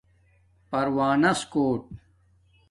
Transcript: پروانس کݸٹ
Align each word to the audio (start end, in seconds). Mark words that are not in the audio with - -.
پروانس 0.69 1.39
کݸٹ 1.51 1.81